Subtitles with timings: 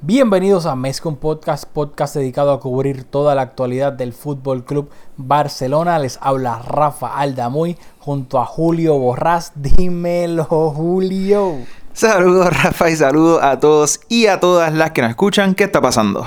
[0.00, 5.98] Bienvenidos a Mezcum Podcast, podcast dedicado a cubrir toda la actualidad del Fútbol Club Barcelona.
[5.98, 9.50] Les habla Rafa Aldamuy junto a Julio Borrás.
[9.56, 11.56] Dímelo, Julio.
[11.92, 15.56] Saludos, Rafa, y saludos a todos y a todas las que nos escuchan.
[15.56, 16.24] ¿Qué está pasando?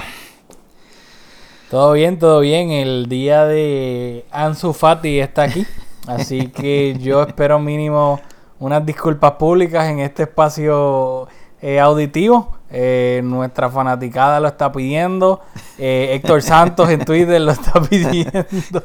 [1.69, 2.71] Todo bien, todo bien.
[2.71, 5.65] El día de Ansu Fati está aquí.
[6.07, 8.19] Así que yo espero mínimo
[8.59, 11.29] unas disculpas públicas en este espacio
[11.61, 12.57] eh, auditivo.
[12.73, 15.41] Eh, nuestra fanaticada lo está pidiendo.
[15.77, 18.83] Eh, Héctor Santos en Twitter lo está pidiendo.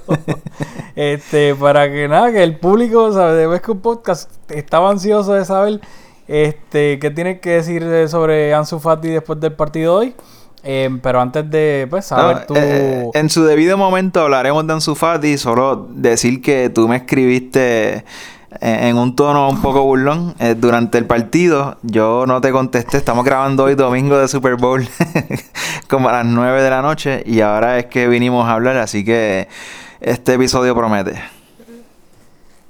[0.97, 3.35] este, para que nada, que el público, ¿sabe?
[3.35, 5.81] De vez que un podcast estaba ansioso de saber
[6.27, 10.99] este, qué tiene que decir sobre Ansu Fati después del partido de hoy.
[11.01, 12.55] pero antes de pues, saber tú...
[12.57, 15.39] en su debido momento hablaremos de Ansu Fati.
[15.39, 18.05] Solo decir que tú me escribiste
[18.61, 20.35] en un tono un poco burlón.
[20.39, 22.97] Eh, durante el partido, yo no te contesté.
[22.97, 24.87] Estamos grabando hoy domingo de Super Bowl,
[25.89, 29.05] como a las 9 de la noche, y ahora es que vinimos a hablar, así
[29.05, 29.49] que
[30.01, 31.21] este episodio promete.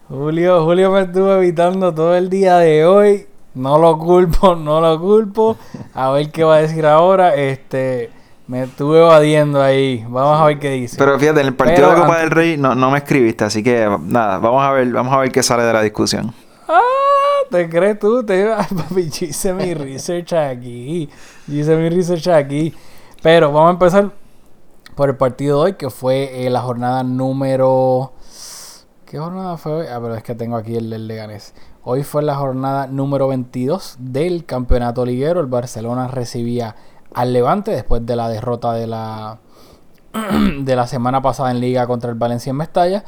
[0.09, 3.27] Julio, Julio me estuvo evitando todo el día de hoy.
[3.55, 5.57] No lo culpo, no lo culpo.
[5.95, 7.35] A ver qué va a decir ahora.
[7.35, 8.11] Este.
[8.47, 10.07] Me estuve evadiendo ahí.
[10.09, 10.97] Vamos a ver qué dice.
[10.97, 13.89] Pero fíjate, en el partido de Copa del Rey no, no me escribiste, así que
[14.03, 16.33] nada, vamos a ver, vamos a ver qué sale de la discusión.
[16.69, 16.81] Ah,
[17.51, 18.25] ¿te crees tú?
[18.25, 18.47] Te...
[18.77, 21.09] papi, yo hice mi research aquí.
[21.49, 22.73] Yo hice mi research aquí.
[23.21, 24.13] Pero vamos a empezar
[24.95, 28.13] por el partido de hoy, que fue eh, la jornada número.
[29.07, 29.87] ¿Qué jornada fue hoy?
[29.91, 31.53] Ah, pero es que tengo aquí el del Leganés.
[31.83, 35.41] Hoy fue la jornada número 22 del campeonato liguero.
[35.41, 36.77] El Barcelona recibía
[37.17, 39.39] al Levante después de la derrota de la,
[40.61, 43.05] de la semana pasada en Liga contra el Valencia en Mestalla.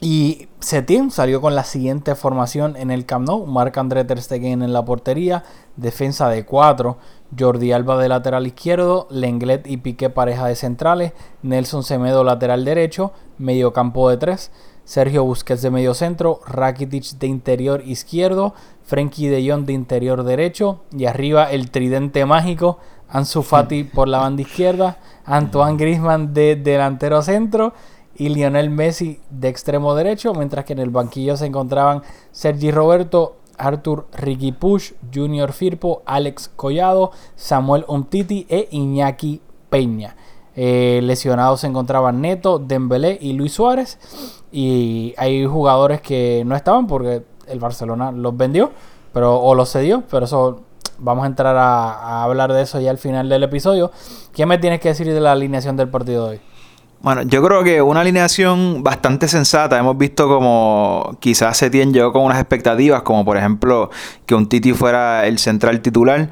[0.00, 3.44] Y Setién salió con la siguiente formación en el Camp Nou.
[3.44, 5.44] Marc André Ter Stegen en la portería.
[5.76, 6.96] Defensa de 4.
[7.38, 9.08] Jordi Alba de lateral izquierdo.
[9.10, 11.12] Lenglet y Piqué pareja de centrales.
[11.42, 13.12] Nelson Semedo lateral derecho.
[13.36, 14.50] Medio campo de 3.
[14.90, 16.40] Sergio Busquets de medio centro.
[16.48, 18.54] Rakitic de interior izquierdo.
[18.82, 22.78] Frenkie de Jong de interior derecho y arriba el tridente mágico,
[23.08, 27.72] Ansu Fati por la banda izquierda, Antoine Griezmann de delantero centro
[28.16, 33.36] y Lionel Messi de extremo derecho, mientras que en el banquillo se encontraban Sergi Roberto,
[33.58, 40.16] Arthur Ricky Push, Junior Firpo, Alex Collado, Samuel Umtiti e Iñaki Peña.
[40.56, 44.00] Eh, lesionados se encontraban Neto, Dembélé y Luis Suárez.
[44.52, 48.70] Y hay jugadores que no estaban porque el Barcelona los vendió,
[49.12, 50.62] pero o los cedió, pero eso
[50.98, 53.90] vamos a entrar a, hablar de eso ya al final del episodio.
[54.34, 56.40] ¿Qué me tienes que decir de la alineación del partido de hoy?
[57.02, 59.78] Bueno, yo creo que una alineación bastante sensata.
[59.78, 63.88] Hemos visto como quizás se llegó con unas expectativas, como por ejemplo
[64.26, 66.28] que un Titi fuera el central titular.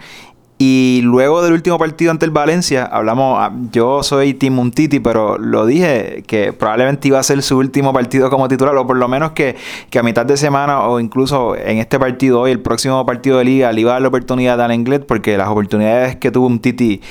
[0.60, 5.38] Y luego del último partido ante el Valencia, hablamos, ah, yo soy Tim Untiti, pero
[5.38, 9.06] lo dije que probablemente iba a ser su último partido como titular, o por lo
[9.06, 9.54] menos que,
[9.96, 13.70] a mitad de semana o incluso en este partido hoy, el próximo partido de liga,
[13.70, 17.02] le iba a dar la oportunidad a Englet, porque las oportunidades que tuvo Untiti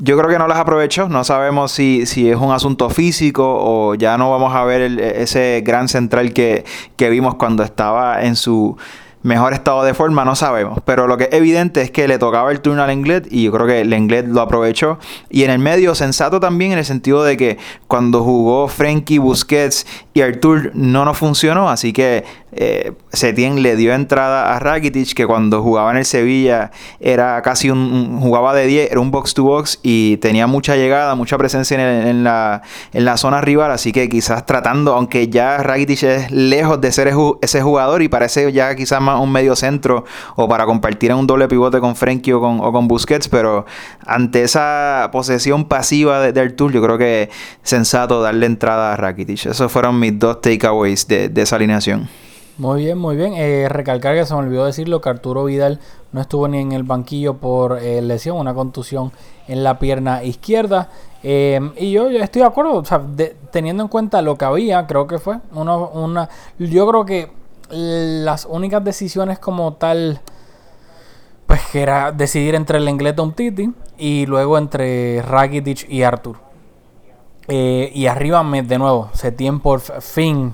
[0.00, 1.08] yo creo que no las aprovechó.
[1.08, 5.60] No sabemos si, si, es un asunto físico o ya no vamos a ver ese
[5.66, 8.76] gran central que, que vimos cuando estaba en su
[9.22, 10.80] mejor estado de forma, no sabemos.
[10.84, 13.52] Pero lo que es evidente es que le tocaba el turno al Lenglet y yo
[13.52, 14.98] creo que Lenglet lo aprovechó.
[15.30, 19.86] Y en el medio, sensato también en el sentido de que cuando jugó Frenkie, Busquets
[20.14, 21.68] y Artur no nos funcionó.
[21.70, 26.70] Así que eh, Setien le dio entrada a Rakitic, que cuando jugaba en el Sevilla
[26.98, 31.14] era casi un, jugaba de 10, era un box to box y tenía mucha llegada,
[31.14, 31.76] mucha presencia
[32.08, 32.62] en, la,
[32.92, 37.12] en la zona rival, así que quizás tratando, aunque ya Rakitic es lejos de ser
[37.42, 40.04] ese jugador y parece ya quizás más un medio centro
[40.36, 43.64] o para compartir en un doble pivote con Frenkie o con, o con Busquets, pero
[44.06, 47.30] ante esa posesión pasiva de, Artur, yo creo que
[47.62, 49.46] sensato darle entrada a Rakitic.
[49.46, 52.08] Esos fueron mis dos takeaways de, de esa alineación.
[52.58, 53.34] Muy bien, muy bien.
[53.36, 55.78] Eh, recalcar que se me olvidó decirlo que Arturo Vidal
[56.10, 59.12] no estuvo ni en el banquillo por eh, lesión, una contusión
[59.46, 60.88] en la pierna izquierda.
[61.22, 62.82] Eh, y yo, estoy de acuerdo,
[63.52, 66.28] teniendo en cuenta lo que había, creo que fue una, una...
[66.58, 67.30] Yo creo que
[67.70, 70.20] las únicas decisiones como tal,
[71.46, 76.38] pues que era decidir entre el Englet Titi y luego entre Rakitic y Artur.
[77.48, 80.52] y arriba, de nuevo, se tiene por fin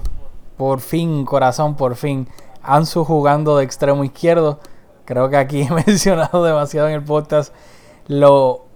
[0.56, 2.28] por fin, corazón, por fin.
[2.62, 4.60] Ansu jugando de extremo izquierdo.
[5.04, 7.52] Creo que aquí he mencionado demasiado en el podcast
[8.06, 8.66] lo,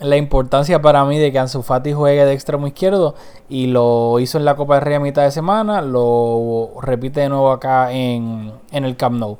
[0.00, 3.14] la importancia para mí de que Ansu Fati juegue de extremo izquierdo.
[3.48, 5.82] Y lo hizo en la Copa de Rey a mitad de semana.
[5.82, 9.38] Lo repite de nuevo acá en, en el Camp Nou.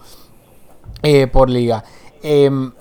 [1.03, 1.85] Eh, por liga.
[2.23, 2.73] Em,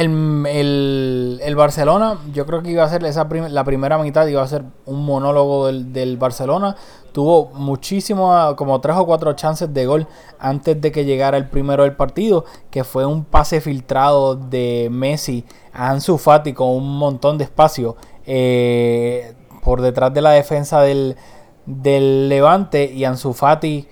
[0.00, 4.64] el, Barcelona, yo creo que iba a ser esa la primera mitad, iba a ser
[4.86, 6.76] un monólogo del, del Barcelona.
[7.12, 10.06] Tuvo muchísimo, como tres o cuatro chances de gol
[10.38, 15.44] antes de que llegara el primero del partido, que fue un pase filtrado de Messi
[15.72, 17.96] a Ansu Fati con un montón de espacio
[18.26, 21.16] eh, por detrás de la defensa del,
[21.66, 23.88] del Levante y Ansu Fati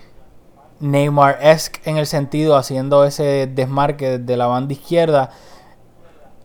[0.79, 5.31] Neymar-esque en el sentido haciendo ese desmarque de la banda izquierda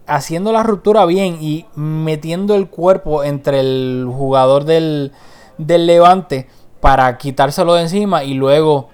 [0.07, 5.11] haciendo la ruptura bien y metiendo el cuerpo entre el jugador del,
[5.57, 6.47] del Levante
[6.79, 8.89] para quitárselo de encima y luego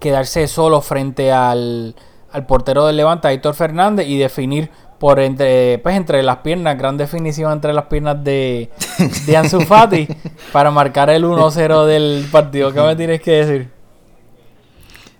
[0.00, 1.94] quedarse solo frente al,
[2.32, 6.96] al portero del Levante, Héctor Fernández, y definir por entre, pues entre las piernas, gran
[6.96, 8.70] definición entre las piernas de,
[9.26, 10.08] de Ansu Fati
[10.52, 12.72] para marcar el 1-0 del partido.
[12.72, 13.75] ¿Qué me tienes que decir?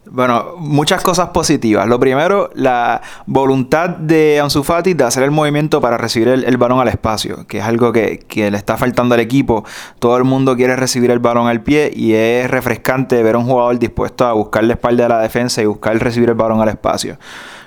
[0.08, 1.88] Bueno, muchas cosas positivas.
[1.88, 6.78] Lo primero, la voluntad de Ansu Fati de hacer el movimiento para recibir el, balón
[6.78, 9.64] al espacio, que es algo que, le está faltando al equipo.
[9.98, 13.46] Todo el mundo quiere recibir el balón al pie y es refrescante ver a un
[13.46, 16.68] jugador dispuesto a buscar la espalda de la defensa y buscar recibir el balón al
[16.68, 17.18] espacio.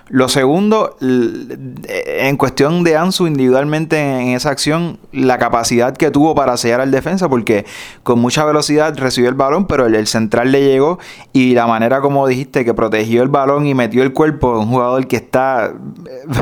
[0.09, 6.57] Lo segundo, en cuestión de Ansu individualmente en esa acción, la capacidad que tuvo para
[6.57, 7.65] sellar al defensa, porque
[8.01, 10.97] con mucha velocidad recibió el balón, pero el, central le llegó
[11.31, 15.05] y la manera como dijiste que protegió el balón y metió el cuerpo, un jugador
[15.05, 15.73] que está,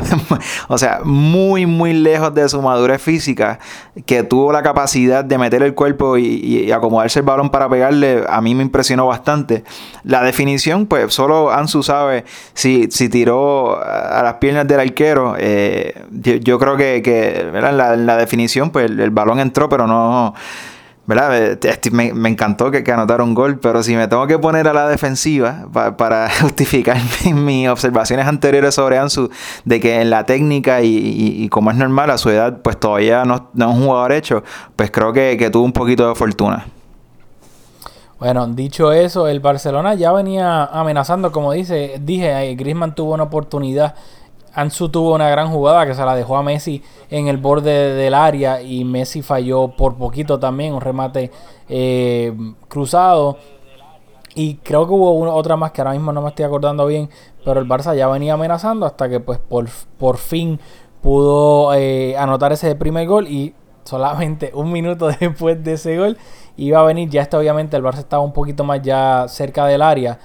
[0.68, 3.58] o sea, muy, muy lejos de su madurez física,
[4.06, 8.24] que tuvo la capacidad de meter el cuerpo y, y acomodarse el balón para pegarle,
[8.26, 9.64] a mí me impresionó bastante.
[10.04, 12.24] La definición, pues solo Ansu sabe
[12.54, 18.16] si, si tiró a las piernas del arquero, eh, yo, creo que, que en, la,
[18.16, 20.34] definición, pues el, balón entró, pero no.
[21.06, 21.58] ¿verdad?
[21.64, 24.74] Este, me, encantó que, que anotara un gol, pero si me tengo que poner a
[24.74, 25.66] la defensiva
[25.96, 26.98] para justificar
[27.34, 29.30] mis, observaciones anteriores sobre Ansu,
[29.64, 33.50] de que en la técnica y, como es normal a su edad, pues todavía no,
[33.54, 34.44] no es un jugador hecho,
[34.76, 36.66] pues creo que, que tuvo un poquito de fortuna.
[38.18, 43.94] Bueno, dicho eso, el Barcelona ya venía amenazando, como dice, dije, Griezmann tuvo una oportunidad,
[44.54, 48.14] Ansu tuvo una gran jugada que se la dejó a Messi en el borde del
[48.14, 51.30] área y Messi falló por poquito también, un remate
[51.68, 52.34] eh,
[52.66, 53.38] cruzado.
[54.34, 57.08] Y creo que hubo otra más que ahora mismo no me estoy acordando bien,
[57.44, 60.58] pero el Barça ya venía amenazando hasta que pues por, por fin
[61.02, 63.54] pudo eh, anotar ese primer gol y
[63.88, 66.18] solamente un minuto después de ese gol
[66.56, 69.80] iba a venir, ya está obviamente el Barça estaba un poquito más ya cerca del
[69.80, 70.18] área.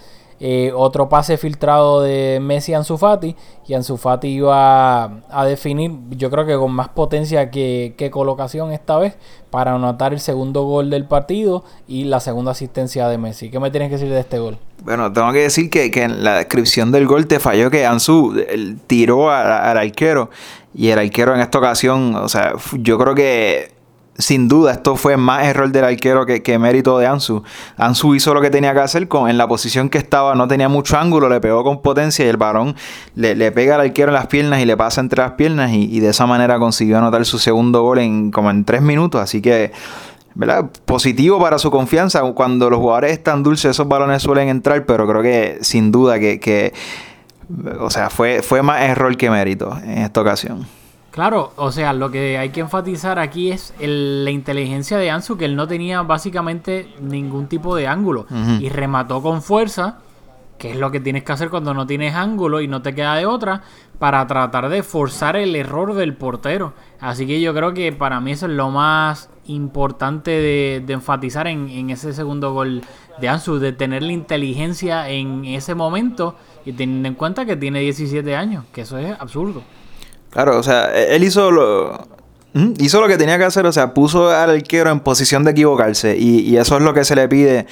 [0.46, 3.34] Eh, otro pase filtrado de Messi a Ansu Fati
[3.66, 8.98] y Ansu Fati iba a, definir, yo creo que con más potencia que, colocación esta
[8.98, 9.16] vez
[9.50, 13.50] para anotar el segundo gol del partido y la segunda asistencia de Messi.
[13.50, 14.58] ¿Qué me tienes que decir de este gol?
[14.84, 18.36] Bueno, tengo que decir que, en la descripción del gol te falló que Ansu
[18.86, 20.30] tiró al arquero
[20.76, 23.72] y el arquero en esta ocasión, o sea, yo creo que
[24.18, 27.44] sin duda, esto fue más error del arquero que, mérito de Ansu.
[27.78, 30.70] Ansu hizo lo que tenía que hacer con, en la posición que estaba, no tenía
[30.70, 32.76] mucho ángulo, le pegó con potencia y el varón
[33.16, 36.10] le, pega al arquero en las piernas y le pasa entre las piernas y, de
[36.10, 39.20] esa manera consiguió anotar su segundo gol en como en tres minutos.
[39.20, 39.72] Así que,
[40.36, 40.70] ¿verdad?
[40.86, 42.22] Positivo para su confianza.
[42.34, 46.40] Cuando los jugadores están dulces, esos balones suelen entrar, pero creo que sin duda que,
[46.40, 46.72] que
[47.80, 50.68] o sea, fue, fue más error que mérito en esta ocasión.
[51.14, 55.46] Claro, o sea, lo que hay que enfatizar aquí es la inteligencia de Ansu, que
[55.46, 58.26] él no tenía básicamente ningún tipo de ángulo
[58.60, 60.00] y remató con fuerza,
[60.58, 63.14] que es lo que tienes que hacer cuando no tienes ángulo y no te queda
[63.14, 63.62] de otra,
[64.00, 66.74] para tratar de forzar el error del portero.
[67.00, 71.70] Así que yo creo que para mí eso es lo más importante de, enfatizar en,
[71.70, 72.82] en, ese segundo gol
[73.22, 77.82] de Ansu, de tener la inteligencia en ese momento y teniendo en cuenta que tiene
[77.82, 79.62] 17 años, que eso es absurdo.
[80.34, 82.08] Claro, o sea, e-, él hizo lo,
[82.80, 86.18] hizo lo que tenía que hacer, o sea, puso al arquero en posición de equivocarse
[86.18, 87.68] y, eso es lo que se le pide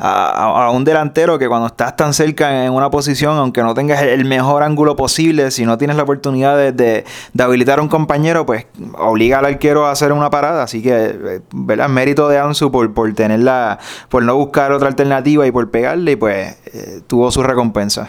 [0.00, 4.24] a, un delantero que cuando estás tan cerca en una posición, aunque no tengas el
[4.24, 7.04] mejor ángulo posible, si no tienes la oportunidad de, de,
[7.42, 10.62] habilitar a un compañero, pues obliga al arquero a hacer una parada.
[10.62, 11.88] Así que, eh, ¿verdad?
[11.88, 16.16] Mérito de Ansu por, por tenerla, por no buscar otra alternativa y por pegarle, y
[16.16, 18.08] pues eh, tuvo su recompensa.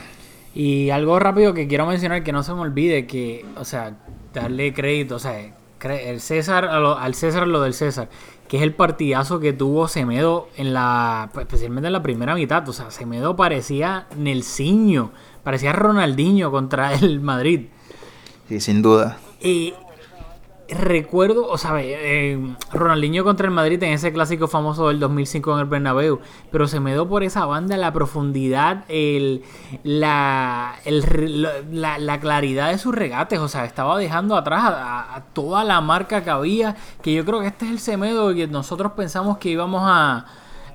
[0.56, 3.98] Y algo rápido que quiero mencionar, que no se me olvide, que, o sea,
[4.34, 8.10] darle crédito, o sea, el César, al César lo del César,
[8.48, 12.68] que es el partidazo que tuvo Semedo en la, pues, especialmente en la primera mitad,
[12.68, 15.12] o sea, Semedo parecía Nelsinho,
[15.44, 17.68] parecía Ronaldinho contra el Madrid.
[18.48, 19.20] Sí, sin duda.
[19.40, 19.74] Y
[20.72, 22.40] recuerdo, o sea, eh,
[22.72, 26.20] Ronaldinho contra el Madrid en ese clásico famoso del 2005 en el Bernabéu,
[26.52, 29.44] pero se me dio por esa banda la profundidad, el,
[29.84, 30.76] la,
[31.72, 36.30] la, claridad de sus regates, o sea, estaba dejando atrás a, toda la marca que
[36.30, 40.26] había, que yo creo que este es el Semedo que nosotros pensamos que íbamos a,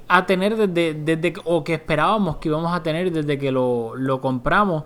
[0.08, 4.20] a tener desde, desde, o que esperábamos que íbamos a tener desde que lo, lo
[4.20, 4.84] compramos.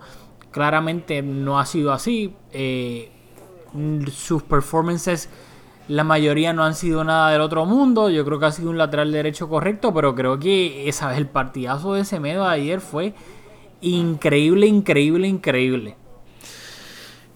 [0.51, 2.35] Claramente no ha sido así.
[2.51, 3.11] Eh,
[4.11, 5.29] sus performances,
[5.87, 8.09] la mayoría no han sido nada del otro mundo.
[8.09, 11.93] Yo creo que ha sido un lateral derecho correcto, pero creo que esa, el partidazo
[11.93, 13.13] de Semedo ayer fue
[13.81, 15.95] increíble, increíble, increíble.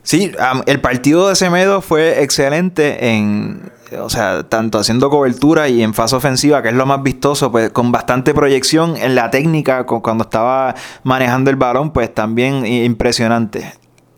[0.04, 0.32] Sí,
[0.66, 6.18] el partido de Semedo fue excelente en, o sea, tanto haciendo cobertura y en fase
[6.18, 10.76] ofensiva, que es lo más vistoso, pues con bastante proyección en la técnica, cuando estaba
[11.04, 13.74] manejando el balón, pues también impresionante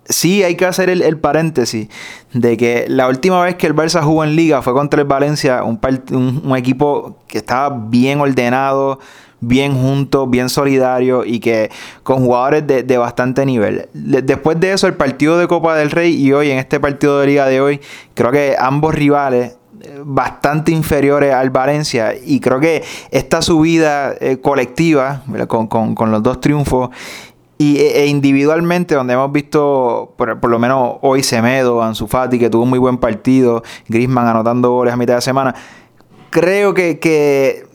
[0.07, 1.87] sí hay que hacer el, paréntesis
[2.33, 5.63] de que la última vez que el Barça jugó en liga fue contra el Valencia,
[5.63, 5.79] un,
[6.43, 8.99] un, equipo que estaba bien ordenado,
[9.39, 11.69] bien junto, bien solidario y que
[12.03, 13.89] con jugadores de, bastante nivel.
[13.93, 17.27] después de eso, el partido de Copa del Rey y hoy en este partido de
[17.27, 17.81] liga de hoy,
[18.13, 24.37] creo que ambos rivales eh, bastante inferiores al Valencia y creo que esta subida eh,
[24.41, 26.89] colectiva con, con, los dos triunfos
[27.57, 32.49] y, e, e individualmente, donde hemos visto, por, lo menos hoy Semedo, Ansu Fati, que
[32.49, 35.55] tuvo un muy buen partido, Grisman anotando goles a mitad de semana,
[36.29, 37.65] creo que, que,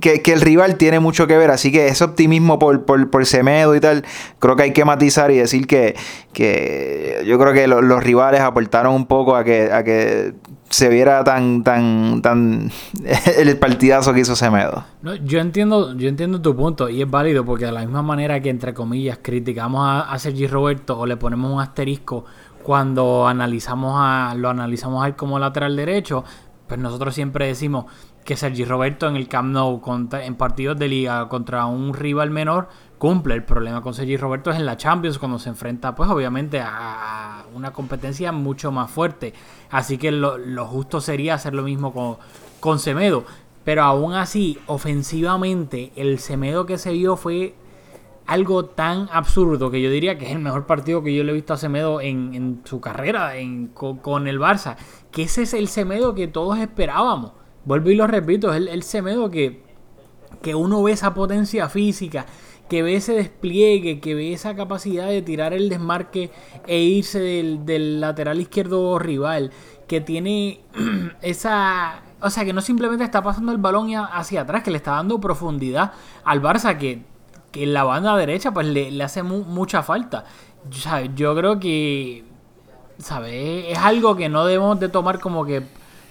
[0.00, 1.50] que, el rival tiene mucho que ver.
[1.50, 4.04] Así que ese optimismo por, por, por Semedo y tal,
[4.38, 5.96] creo que hay que matizar y decir que,
[6.34, 10.34] que yo creo que los rivales aportaron un poco a que, a que
[10.70, 12.70] se viera tan tan tan
[13.36, 14.84] el partidazo que hizo Semedo.
[15.02, 18.40] No, yo entiendo, yo entiendo tu punto y es válido porque de la misma manera
[18.40, 22.24] que entre comillas criticamos a, Sergi Roberto o le ponemos un asterisco
[22.62, 26.24] cuando analizamos a lo analizamos a él como lateral derecho,
[26.68, 27.86] pues nosotros siempre decimos
[28.24, 32.68] que Sergi Roberto en el Camp Nou en partidos de liga contra un rival menor
[33.00, 33.34] cumple.
[33.34, 37.44] El problema con Sergi Roberto es en la Champions cuando se enfrenta, pues obviamente a
[37.54, 39.32] una competencia mucho más fuerte.
[39.70, 42.18] Así que lo, justo sería hacer lo mismo con,
[42.60, 43.24] con Semedo.
[43.64, 47.54] Pero aún así, ofensivamente, el Semedo que se vio fue
[48.26, 51.34] algo tan absurdo que yo diría que es el mejor partido que yo le he
[51.34, 53.32] visto a Semedo en, su carrera
[53.74, 54.76] con, el Barça.
[55.10, 57.32] Que ese es el Semedo que todos esperábamos.
[57.64, 59.62] Vuelvo y lo repito, es el, Semedo que,
[60.42, 62.26] que uno ve esa potencia física,
[62.70, 66.30] que ve ese despliegue, que ve esa capacidad de tirar el desmarque
[66.68, 69.50] e irse del, lateral izquierdo rival,
[69.88, 70.60] que tiene
[71.20, 72.02] esa...
[72.22, 75.20] O sea, que no simplemente está pasando el balón hacia atrás, que le está dando
[75.20, 77.02] profundidad al Barça, que,
[77.50, 80.24] que en la banda derecha pues le, hace mucha falta.
[81.16, 82.24] yo creo que,
[82.98, 83.64] ¿sabes?
[83.68, 85.64] Es algo que no debemos de tomar como que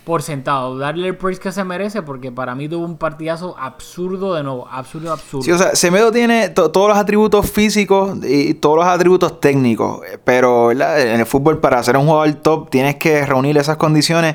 [0.10, 4.34] por sentado, darle el praise que se merece, porque para mí tuvo un partidazo absurdo
[4.34, 5.44] de nuevo, absurdo, absurdo.
[5.44, 10.72] Sí, o sea, Semedo tiene todos los atributos físicos y todos los atributos técnicos, pero
[10.72, 14.34] en el fútbol para ser un jugador top tienes que reunir esas condiciones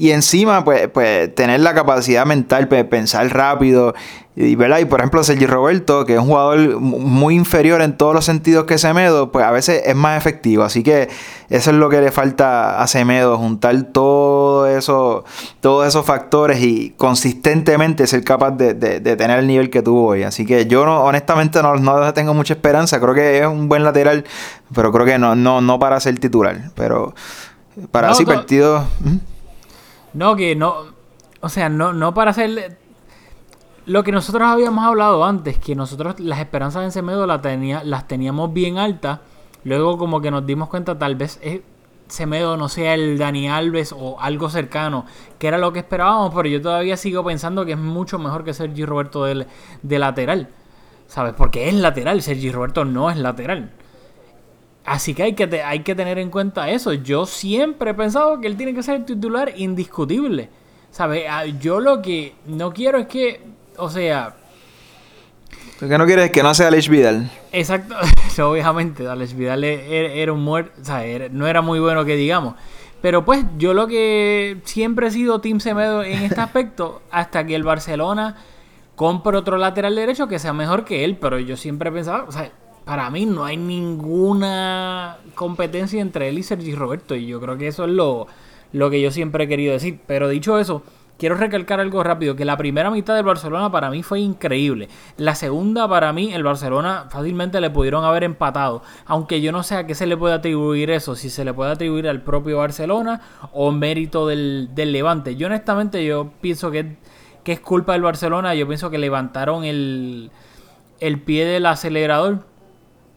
[0.00, 3.94] y encima pues, pues tener la capacidad mental, de pensar rápido
[4.34, 4.78] y, ¿verdad?
[4.78, 8.64] y por ejemplo, Sergi Roberto, que es un jugador muy inferior en todos los sentidos
[8.64, 10.62] que Semedo, pues a veces es más efectivo.
[10.62, 11.10] Así que
[11.50, 15.24] eso es lo que le falta a Semedo, juntar todo eso,
[15.60, 20.22] todos esos factores y consistentemente ser capaz de, tener el nivel que tuvo hoy.
[20.22, 22.98] Así que yo no, honestamente no, no, tengo mucha esperanza.
[23.00, 24.24] Creo que es un buen lateral,
[24.74, 26.70] pero creo que no, no, no para ser titular.
[26.74, 27.14] Pero
[27.90, 28.86] para así partido.
[30.14, 30.86] No, que no.
[31.40, 32.78] O sea, no, no para ser
[33.86, 38.06] lo que nosotros habíamos hablado antes, que nosotros las esperanzas en Semedo la tenía, las
[38.06, 39.20] teníamos bien altas,
[39.64, 41.40] luego como que nos dimos cuenta tal vez
[42.08, 45.06] Semedo no sea el Dani Alves o algo cercano,
[45.38, 48.52] que era lo que esperábamos, pero yo todavía sigo pensando que es mucho mejor que
[48.52, 49.46] Sergi Roberto de,
[49.82, 50.48] de lateral,
[51.06, 51.34] ¿sabes?
[51.36, 53.70] Porque es lateral, Sergi Roberto no es lateral.
[54.84, 56.92] Así que hay que, hay que tener en cuenta eso.
[56.92, 60.48] Yo siempre he pensado que él tiene que ser el titular indiscutible.
[60.90, 61.24] ¿Sabes?
[61.28, 63.40] Ah, yo lo que no quiero es que
[63.80, 64.36] o sea...
[65.80, 67.30] Lo que no quieres que no sea Alex Vidal.
[67.52, 67.96] Exacto,
[68.48, 72.54] obviamente, Alex Vidal e-, era, un muerto, o sea, no era muy bueno que digamos.
[73.00, 77.54] Pero pues yo lo que siempre he sido Team Semedo en este aspecto, hasta que
[77.54, 78.36] el Barcelona
[78.94, 82.32] compre otro lateral derecho que sea mejor que él, pero yo siempre he pensado, o
[82.32, 82.52] sea,
[82.90, 87.68] para mí no hay ninguna competencia entre él y Sergi Roberto, y yo creo que
[87.68, 88.26] eso es lo,
[88.72, 90.00] lo que yo siempre he querido decir.
[90.08, 90.82] Pero dicho eso,
[91.16, 94.88] quiero recalcar algo rápido, que la primera mitad del Barcelona para mí fue increíble.
[95.18, 99.76] La segunda para mí, el Barcelona fácilmente le pudieron haber empatado, aunque yo no sé
[99.76, 103.20] a qué se le puede atribuir eso, si se le puede atribuir al propio Barcelona
[103.52, 105.36] o mérito del, Levante.
[105.36, 106.96] Yo honestamente yo pienso que,
[107.44, 110.32] que, es culpa del Barcelona, yo pienso que levantaron el,
[110.98, 112.49] el pie del acelerador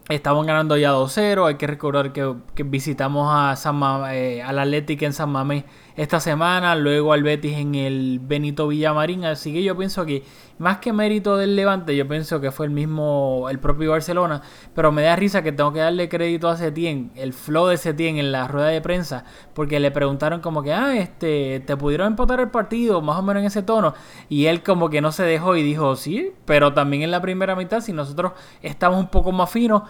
[0.09, 1.47] Estaban ganando ya 2-0.
[1.47, 3.81] Hay que recordar que, visitamos a San
[4.11, 5.63] eh, al Atlético en San Mamés
[5.95, 6.75] esta semana.
[6.75, 9.23] Luego al Betis en el Benito Villamarín.
[9.23, 10.23] Así que yo pienso que
[10.57, 14.41] más que mérito del Levante, yo pienso que fue el mismo, el propio Barcelona.
[14.75, 18.17] Pero me da risa que tengo que darle crédito a Setién, el flow de Setién
[18.17, 19.23] en la rueda de prensa.
[19.53, 23.39] Porque le preguntaron como que, ah, este, te pudieron empatar el partido, más o menos
[23.39, 23.93] en ese tono.
[24.27, 27.55] Y él como que no se dejó y dijo, sí, pero también en la primera
[27.55, 29.83] mitad, si nosotros estamos un poco más finos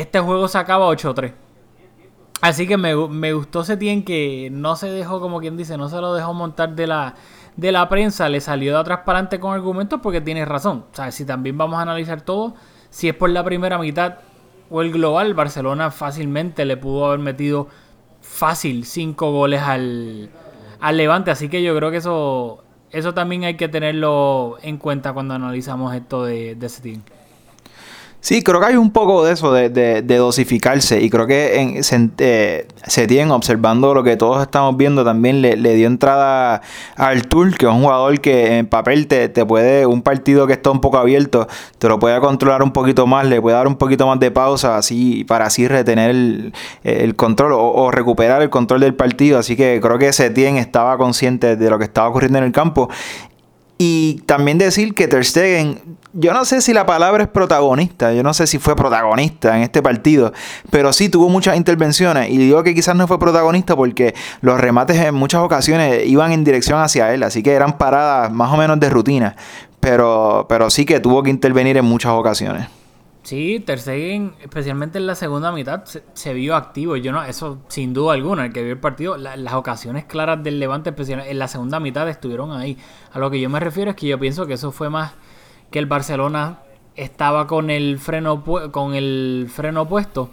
[0.00, 1.32] este juego se acaba 8-3.
[2.40, 2.94] Así que me,
[3.32, 6.86] gustó Setien que no se dejó, como quien dice, no se lo dejó montar de
[6.86, 7.16] la,
[7.56, 10.84] de la prensa, le salió de atrás para adelante con argumentos porque tiene razón.
[10.92, 12.54] O sea, si también vamos a analizar todo,
[12.90, 14.18] si es por la primera mitad
[14.70, 17.66] o el global, Barcelona fácilmente le pudo haber metido
[18.20, 20.30] fácil 5 goles al,
[20.80, 21.32] al Levante.
[21.32, 22.62] Así que yo creo que eso,
[22.92, 27.02] eso también hay que tenerlo en cuenta cuando analizamos esto de, de Setien.
[28.20, 31.00] Sí, creo que hay un poco de eso, de, de, dosificarse.
[31.00, 32.66] Y creo que en, se, eh,
[33.06, 36.60] tiene observando lo que todos estamos viendo, también le, dio entrada
[36.96, 40.70] a Artur, que es un jugador que en papel te, puede, un partido que está
[40.70, 41.46] un poco abierto,
[41.78, 44.76] te lo puede controlar un poquito más, le puede dar un poquito más de pausa,
[44.76, 49.38] así para así retener el, control o, recuperar el control del partido.
[49.38, 52.90] Así que creo que Setien estaba consciente de lo que estaba ocurriendo en el campo.
[53.78, 58.22] Y también decir que Ter Stegen yo no sé si la palabra es protagonista, yo
[58.22, 60.32] no sé si fue protagonista en este partido,
[60.70, 64.96] pero sí tuvo muchas intervenciones y digo que quizás no fue protagonista porque los remates
[64.96, 68.80] en muchas ocasiones iban en dirección hacia él, así que eran paradas más o menos
[68.80, 69.36] de rutina,
[69.80, 72.68] pero, pero sí que tuvo que intervenir en muchas ocasiones.
[73.22, 76.96] Sí, Ter Stegen, especialmente en la segunda mitad, se, vio activo.
[76.96, 80.58] Yo no, eso sin duda alguna, el que vio el partido, las ocasiones claras del
[80.58, 82.78] Levante, especialmente en la segunda mitad, estuvieron ahí.
[83.12, 85.12] A lo que yo me refiero es que yo pienso que eso fue más
[85.70, 86.60] que el Barcelona
[86.96, 90.30] estaba con el freno con el freno puesto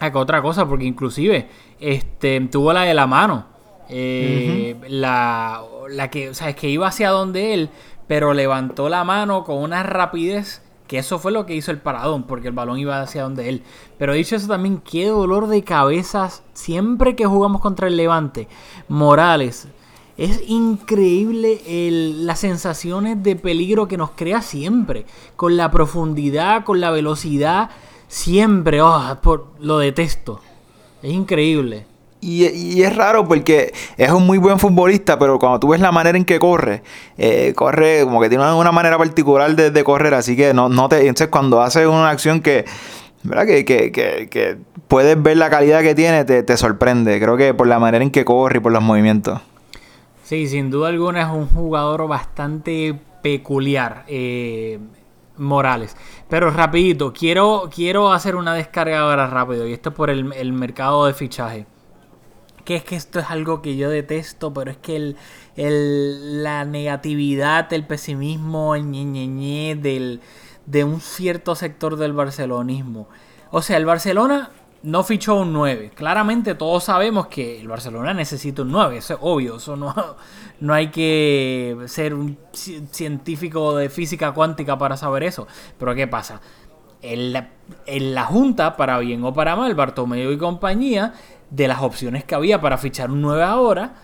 [0.00, 1.48] a otra cosa porque inclusive
[1.80, 3.46] este tuvo la de la mano.
[3.88, 7.68] Eh, la, la que o sea es que iba hacia donde él
[8.06, 12.24] pero levantó la mano con una rapidez que eso fue lo que hizo el paradón
[12.24, 13.62] porque el balón iba hacia donde él.
[13.98, 18.48] Pero dicho eso también qué dolor de cabezas siempre que jugamos contra el Levante.
[18.88, 19.68] Morales
[20.16, 21.60] es increíble
[22.18, 25.06] las sensaciones de peligro que nos crea siempre.
[25.36, 27.70] Con la profundidad, con la velocidad.
[28.06, 28.80] Siempre.
[28.80, 30.40] Oh, por, lo detesto.
[31.02, 31.86] Es increíble.
[32.20, 36.16] Y, es raro porque es un muy buen futbolista, pero cuando tú ves la manera
[36.16, 36.82] en que corre,
[37.18, 41.00] eh, corre como que tiene una manera particular de, correr, así que no, no te...
[41.00, 42.64] Entonces cuando hace una acción que,
[43.24, 43.44] ¿verdad?
[43.44, 44.56] Que, que, que,
[44.88, 47.20] puedes ver la calidad que tiene, te, te sorprende.
[47.20, 49.42] Creo que por la manera en que corre y por los movimientos.
[50.24, 54.04] Sí, sin duda alguna es un jugador bastante peculiar.
[54.08, 54.80] Eh,
[55.36, 55.96] Morales.
[56.28, 59.66] Pero rapidito, quiero, quiero hacer una descarga ahora rápido.
[59.66, 61.66] Y esto es por el, mercado de fichaje.
[62.64, 65.16] Que es que esto es algo que yo detesto, pero es que el,
[65.56, 70.20] el, la negatividad, el pesimismo, el ñe, del,
[70.66, 73.08] de un cierto sector del barcelonismo.
[73.50, 74.50] O sea, el Barcelona
[74.84, 75.92] no fichó un 9.
[75.94, 79.94] Claramente todos sabemos que el Barcelona necesita un 9, eso es obvio, eso no,
[80.60, 85.46] no hay que ser un científico de física cuántica para saber eso.
[85.78, 86.40] Pero ¿qué pasa?
[87.00, 87.50] En la,
[87.86, 91.14] en la Junta, para bien o para mal, Bartomeu y compañía,
[91.50, 93.94] de las opciones que había para fichar un 9 ahora,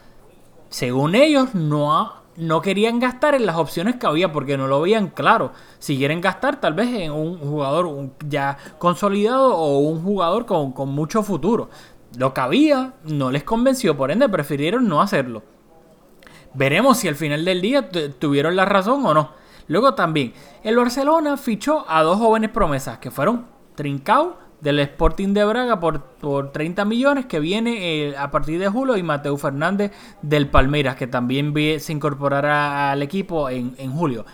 [0.71, 4.81] según ellos, no ha no querían gastar en las opciones que había porque no lo
[4.81, 5.53] veían claro.
[5.79, 11.23] Si quieren gastar, tal vez en un jugador ya consolidado o un jugador con, mucho
[11.23, 11.71] futuro.
[12.17, 15.43] Lo que había no les convenció, por ende prefirieron no hacerlo.
[16.55, 17.89] Veremos si al final del día
[18.19, 19.33] tuvieron la razón o no.
[19.69, 20.33] Luego también,
[20.65, 26.03] el Barcelona fichó a dos jóvenes promesas que fueron Trincao del Sporting de Braga por,
[26.03, 29.93] por 30 millones que viene eh, a partir de julio y Mateo Fernández
[30.23, 34.25] del Palmeiras que también se incorporará al equipo en, en, julio.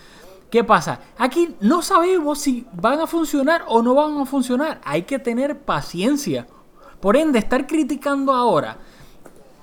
[0.50, 1.00] ¿Qué pasa?
[1.18, 4.80] Aquí no sabemos si van a funcionar o no van a funcionar.
[4.84, 6.46] Hay que tener paciencia.
[7.00, 8.78] Por ende, estar criticando ahora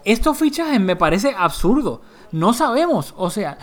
[0.06, 2.02] estos fichajes me parece absurdo.
[2.32, 3.13] No sabemos.
[3.17, 3.58] O sea,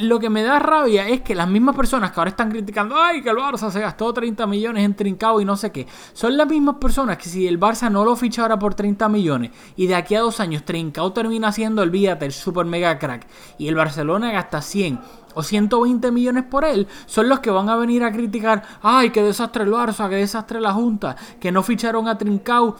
[0.00, 3.22] lo que me da rabia es que las mismas personas que ahora están criticando, ay,
[3.22, 6.48] que el Barça se gastó 30 millones en Trincao y no sé qué, son las
[6.48, 9.94] mismas personas que si el Barça no lo ficha ahora por 30 millones y de
[9.94, 14.32] aquí a dos años Trincao termina siendo el el super mega crack y el Barcelona
[14.32, 14.98] gasta 100
[15.34, 19.22] o 120 millones por él, son los que van a venir a criticar, ay, qué
[19.22, 22.76] desastre el Barça, qué desastre la Junta, que no ficharon a Trincao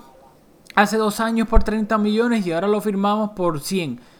[0.74, 4.13] hace dos años por 30 millones y ahora lo firmamos por 100.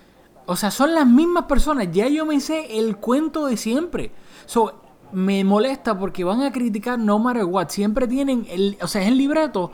[0.47, 1.89] O sea, son las mismas personas.
[1.93, 4.11] Ya yo me sé el cuento de siempre.
[4.47, 4.81] So,
[5.13, 7.69] me molesta porque van a criticar no matter what.
[7.69, 9.71] Siempre tienen, el, o sea, es el libreto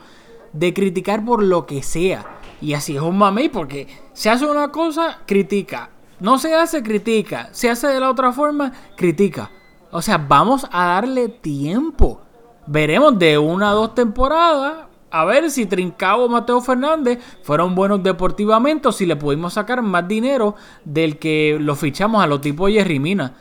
[0.53, 2.25] de criticar por lo que sea.
[2.61, 5.89] Y así es un mamey porque se hace una cosa, critica.
[6.19, 7.49] No se hace, critica.
[7.51, 9.49] Se hace de la otra forma, critica.
[9.91, 12.21] O sea, vamos a darle tiempo.
[12.67, 18.01] Veremos de una a dos temporadas a ver si Trincao o Mateo Fernández fueron buenos
[18.01, 22.71] deportivamente o si le pudimos sacar más dinero del que lo fichamos a los tipos
[22.71, 23.35] Jerry Mina.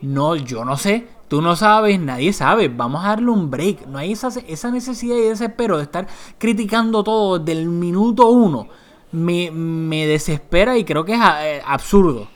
[0.00, 1.06] No, yo no sé.
[1.28, 2.68] Tú no sabes, nadie sabe.
[2.68, 3.86] Vamos a darle un break.
[3.86, 8.68] No hay esa, esa necesidad y desespero de estar criticando todo desde el minuto uno.
[9.12, 12.28] Me, me desespera y creo que es eh, absurdo.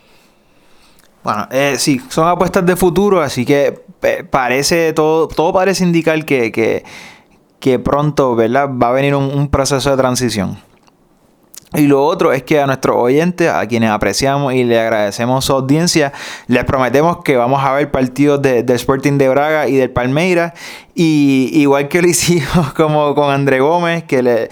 [1.22, 6.24] Bueno, eh, sí, son apuestas de futuro, así que eh, parece todo, todo parece indicar
[6.24, 6.84] que, que
[7.60, 8.68] que pronto ¿verdad?
[8.70, 10.58] va a venir un, proceso de transición.
[11.74, 15.52] Y lo otro es que a nuestros oyentes, a quienes apreciamos y le agradecemos su
[15.52, 16.14] audiencia,
[16.46, 20.54] les prometemos que vamos a ver partidos de, del Sporting de Braga y del Palmeiras.
[20.94, 24.48] Y igual que lo hicimos como con André Gómez, que le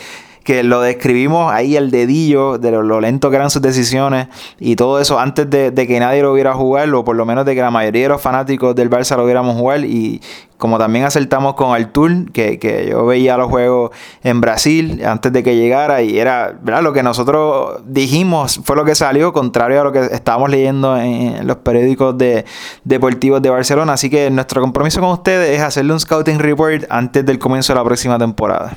[0.46, 4.28] que lo describimos ahí el dedillo de lo, lento que eran sus decisiones
[4.61, 7.56] y todo eso antes de, que nadie lo viera jugar o por lo menos de
[7.56, 10.22] que la mayoría de los fanáticos del Barça lo viéramos jugar y
[10.56, 13.90] como también acertamos con Artur, que, que yo veía los juegos
[14.22, 16.80] en Brasil antes de que llegara y era, ¿verdad?
[16.80, 21.44] Lo que nosotros dijimos fue lo que salió, contrario a lo que estábamos leyendo en
[21.44, 22.44] los periódicos de,
[22.85, 23.94] deportivos de Barcelona.
[23.94, 27.80] Así que nuestro compromiso con ustedes es hacerle un scouting report antes del comienzo de
[27.80, 28.76] la próxima temporada.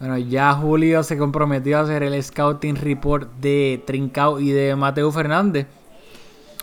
[0.00, 5.10] Bueno, ya Julio se comprometió a hacer el scouting report de Trincao y de Mateo
[5.12, 5.66] Fernández.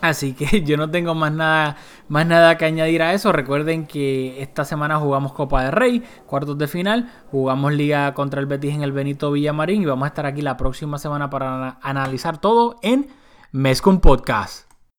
[0.01, 1.77] Así que yo no tengo más nada,
[2.09, 3.31] más nada que añadir a eso.
[3.31, 7.11] Recuerden que esta semana jugamos Copa de Rey, cuartos de final.
[7.31, 9.83] Jugamos Liga contra el Betis en el Benito Villamarín.
[9.83, 13.07] Y vamos a estar aquí la próxima semana para analizar todo en
[13.51, 14.70] Mescon Podcast.